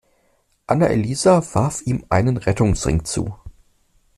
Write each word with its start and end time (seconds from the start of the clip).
Anna-Elisa 0.65 1.43
warf 1.53 1.83
ihm 1.85 2.03
einen 2.09 2.37
Rettungsring 2.37 3.05
zu. 3.05 3.35